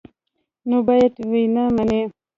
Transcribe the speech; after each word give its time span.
نو 0.69 0.77
باید 0.87 1.13
ویې 1.31 1.61
مني. 1.75 1.99